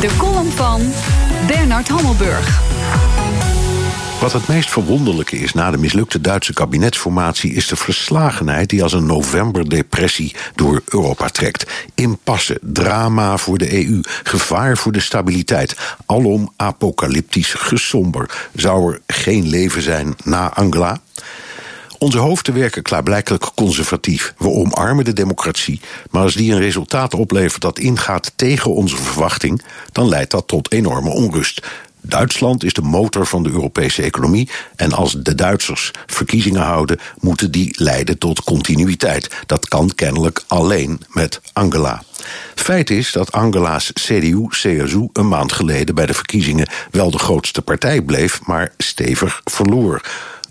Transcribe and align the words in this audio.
De 0.00 0.16
column 0.16 0.50
van 0.50 0.80
Bernard 1.46 1.88
Hammelburg. 1.88 2.60
Wat 4.20 4.32
het 4.32 4.48
meest 4.48 4.70
verwonderlijke 4.70 5.38
is 5.38 5.52
na 5.52 5.70
de 5.70 5.78
mislukte 5.78 6.20
Duitse 6.20 6.52
kabinetsformatie 6.52 7.52
is 7.52 7.66
de 7.66 7.76
verslagenheid 7.76 8.70
die 8.70 8.82
als 8.82 8.92
een 8.92 9.06
novemberdepressie 9.06 10.34
door 10.54 10.82
Europa 10.84 11.28
trekt. 11.28 11.86
Impasse, 11.94 12.58
drama 12.62 13.36
voor 13.36 13.58
de 13.58 13.86
EU, 13.86 14.00
gevaar 14.22 14.76
voor 14.76 14.92
de 14.92 15.00
stabiliteit. 15.00 15.76
Alom 16.06 16.52
apocalyptisch 16.56 17.54
gesomber. 17.54 18.48
Zou 18.54 18.92
er 18.92 19.00
geen 19.06 19.48
leven 19.48 19.82
zijn 19.82 20.14
na 20.24 20.54
Angela? 20.54 21.00
Onze 21.98 22.18
hoofden 22.18 22.54
werken 22.54 22.82
klaarblijkelijk 22.82 23.50
conservatief. 23.54 24.34
We 24.36 24.48
omarmen 24.48 25.04
de 25.04 25.12
democratie. 25.12 25.80
Maar 26.10 26.22
als 26.22 26.34
die 26.34 26.52
een 26.52 26.58
resultaat 26.58 27.14
oplevert 27.14 27.62
dat 27.62 27.78
ingaat 27.78 28.32
tegen 28.36 28.74
onze 28.74 28.96
verwachting, 28.96 29.62
dan 29.92 30.08
leidt 30.08 30.30
dat 30.30 30.46
tot 30.46 30.72
enorme 30.72 31.10
onrust. 31.10 31.66
Duitsland 32.00 32.64
is 32.64 32.72
de 32.72 32.82
motor 32.82 33.26
van 33.26 33.42
de 33.42 33.50
Europese 33.50 34.02
economie. 34.02 34.48
En 34.76 34.92
als 34.92 35.12
de 35.12 35.34
Duitsers 35.34 35.90
verkiezingen 36.06 36.62
houden, 36.62 36.98
moeten 37.20 37.50
die 37.50 37.74
leiden 37.82 38.18
tot 38.18 38.44
continuïteit. 38.44 39.28
Dat 39.46 39.68
kan 39.68 39.94
kennelijk 39.94 40.42
alleen 40.46 41.00
met 41.08 41.40
Angela. 41.52 42.02
Feit 42.54 42.90
is 42.90 43.12
dat 43.12 43.32
Angela's 43.32 43.92
CDU-CSU 43.92 45.08
een 45.12 45.28
maand 45.28 45.52
geleden 45.52 45.94
bij 45.94 46.06
de 46.06 46.14
verkiezingen 46.14 46.68
wel 46.90 47.10
de 47.10 47.18
grootste 47.18 47.62
partij 47.62 48.02
bleef, 48.02 48.40
maar 48.46 48.72
stevig 48.76 49.40
verloor. 49.44 50.00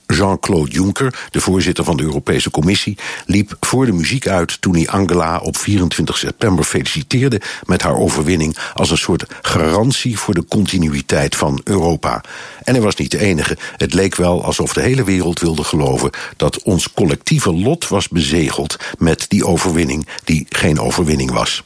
Jean-Claude 0.08 0.72
Juncker, 0.72 1.28
de 1.32 1.42
voorzitter 1.42 1.84
van 1.84 1.98
de 1.98 2.04
Europese 2.04 2.52
Commissie, 2.52 2.98
liep 3.26 3.58
voor 3.60 3.86
de 3.86 3.92
muziek 3.92 4.28
uit 4.28 4.62
toen 4.62 4.76
hij 4.76 4.88
Angela 4.88 5.38
op 5.38 5.58
24 5.58 6.18
september 6.18 6.64
feliciteerde 6.64 7.42
met 7.66 7.82
haar 7.82 7.98
overwinning 7.98 8.58
als 8.74 8.90
een 8.90 8.98
soort 8.98 9.26
garantie 9.42 10.20
voor 10.20 10.34
de 10.34 10.46
continuïteit 10.46 11.36
van 11.36 11.62
Europa. 11.64 12.24
En 12.64 12.74
hij 12.74 12.84
was 12.84 12.96
niet 12.96 13.12
de 13.12 13.20
enige. 13.20 13.58
Het 13.78 13.94
leek 13.94 14.16
wel 14.16 14.44
alsof 14.44 14.74
de 14.74 14.82
hele 14.82 15.04
wereld 15.04 15.40
wilde 15.40 15.64
geloven 15.64 16.10
dat 16.36 16.62
ons 16.62 16.94
collectieve 16.94 17.54
lot 17.54 17.88
was 17.88 18.08
bezegeld 18.08 18.78
met 18.98 19.26
die 19.28 19.46
overwinning 19.46 20.08
die 20.24 20.46
geen 20.50 20.80
overwinning 20.80 21.32
was. 21.32 21.64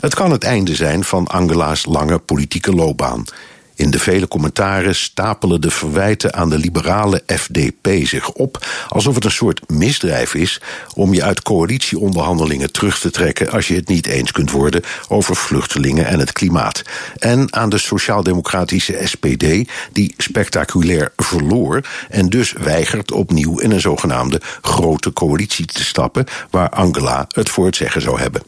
Het 0.00 0.14
kan 0.14 0.30
het 0.30 0.44
einde 0.44 0.74
zijn 0.74 1.04
van 1.04 1.26
Angela's 1.26 1.84
lange 1.84 2.18
politieke 2.18 2.72
loopbaan. 2.72 3.24
In 3.78 3.90
de 3.90 3.98
vele 3.98 4.28
commentaren 4.28 4.94
stapelen 4.94 5.60
de 5.60 5.70
verwijten 5.70 6.34
aan 6.34 6.50
de 6.50 6.58
liberale 6.58 7.22
FDP 7.26 7.88
zich 8.06 8.30
op, 8.30 8.66
alsof 8.88 9.14
het 9.14 9.24
een 9.24 9.30
soort 9.30 9.68
misdrijf 9.68 10.34
is 10.34 10.60
om 10.94 11.14
je 11.14 11.22
uit 11.22 11.42
coalitieonderhandelingen 11.42 12.72
terug 12.72 12.98
te 12.98 13.10
trekken 13.10 13.50
als 13.50 13.68
je 13.68 13.74
het 13.74 13.88
niet 13.88 14.06
eens 14.06 14.32
kunt 14.32 14.50
worden 14.50 14.82
over 15.08 15.36
vluchtelingen 15.36 16.06
en 16.06 16.18
het 16.18 16.32
klimaat. 16.32 16.82
En 17.18 17.54
aan 17.54 17.68
de 17.68 17.78
sociaal-democratische 17.78 19.00
SPD, 19.04 19.70
die 19.92 20.14
spectaculair 20.16 21.12
verloor 21.16 21.80
en 22.08 22.28
dus 22.28 22.52
weigert 22.52 23.12
opnieuw 23.12 23.58
in 23.58 23.70
een 23.70 23.80
zogenaamde 23.80 24.40
grote 24.60 25.12
coalitie 25.12 25.66
te 25.66 25.84
stappen, 25.84 26.24
waar 26.50 26.70
Angela 26.70 27.26
het 27.28 27.48
voor 27.48 27.66
het 27.66 27.76
zeggen 27.76 28.02
zou 28.02 28.20
hebben. 28.20 28.42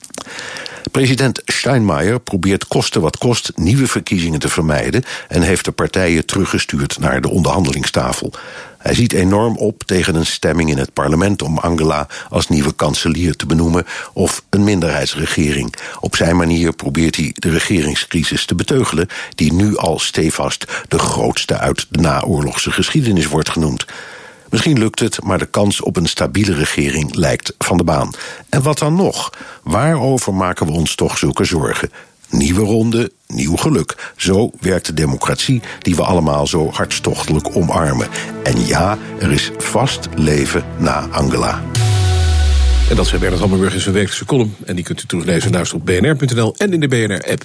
President 0.90 1.42
Steinmeier 1.44 2.20
probeert 2.20 2.66
koste 2.66 3.00
wat 3.00 3.18
kost 3.18 3.52
nieuwe 3.54 3.86
verkiezingen 3.86 4.40
te 4.40 4.48
vermijden 4.48 5.04
en 5.28 5.42
heeft 5.42 5.64
de 5.64 5.70
partijen 5.70 6.26
teruggestuurd 6.26 6.98
naar 6.98 7.20
de 7.20 7.28
onderhandelingstafel. 7.28 8.32
Hij 8.78 8.94
ziet 8.94 9.12
enorm 9.12 9.56
op 9.56 9.82
tegen 9.82 10.14
een 10.14 10.26
stemming 10.26 10.70
in 10.70 10.78
het 10.78 10.92
parlement 10.92 11.42
om 11.42 11.58
Angela 11.58 12.06
als 12.28 12.48
nieuwe 12.48 12.74
kanselier 12.74 13.36
te 13.36 13.46
benoemen 13.46 13.86
of 14.12 14.42
een 14.50 14.64
minderheidsregering. 14.64 15.74
Op 16.00 16.16
zijn 16.16 16.36
manier 16.36 16.72
probeert 16.72 17.16
hij 17.16 17.32
de 17.34 17.50
regeringscrisis 17.50 18.44
te 18.44 18.54
beteugelen, 18.54 19.08
die 19.34 19.52
nu 19.52 19.76
al 19.76 19.98
stevast 19.98 20.84
de 20.88 20.98
grootste 20.98 21.58
uit 21.58 21.86
de 21.88 22.00
naoorlogse 22.00 22.70
geschiedenis 22.70 23.26
wordt 23.26 23.50
genoemd. 23.50 23.86
Misschien 24.50 24.78
lukt 24.78 25.00
het, 25.00 25.22
maar 25.22 25.38
de 25.38 25.46
kans 25.46 25.80
op 25.80 25.96
een 25.96 26.06
stabiele 26.06 26.54
regering 26.54 27.14
lijkt 27.14 27.54
van 27.58 27.76
de 27.76 27.84
baan. 27.84 28.10
En 28.48 28.62
wat 28.62 28.78
dan 28.78 28.94
nog? 28.94 29.32
Waarover 29.62 30.34
maken 30.34 30.66
we 30.66 30.72
ons 30.72 30.94
toch 30.94 31.18
zulke 31.18 31.44
zorgen? 31.44 31.90
Nieuwe 32.30 32.60
ronde, 32.60 33.12
nieuw 33.26 33.56
geluk. 33.56 34.12
Zo 34.16 34.50
werkt 34.60 34.86
de 34.86 34.94
democratie 34.94 35.62
die 35.78 35.96
we 35.96 36.02
allemaal 36.02 36.46
zo 36.46 36.70
hartstochtelijk 36.70 37.56
omarmen. 37.56 38.08
En 38.42 38.66
ja, 38.66 38.98
er 39.20 39.32
is 39.32 39.50
vast 39.58 40.08
leven 40.14 40.64
na 40.78 41.08
Angela. 41.10 41.62
En 42.90 42.96
dat 42.96 43.06
zei 43.06 43.20
Bernard 43.20 43.40
Hammerburg 43.40 43.74
in 43.74 43.80
zijn 43.80 43.94
wekelijkse 43.94 44.24
column. 44.24 44.54
En 44.66 44.74
die 44.74 44.84
kunt 44.84 45.02
u 45.02 45.06
teruglezen 45.06 45.54
en 45.54 45.72
op 45.72 45.86
bnr.nl 45.86 46.54
en 46.56 46.72
in 46.72 46.80
de 46.80 46.88
BNR-app. 46.88 47.44